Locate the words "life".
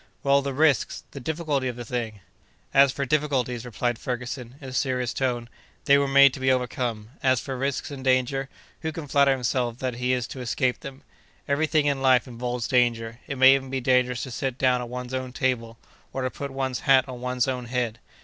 12.01-12.27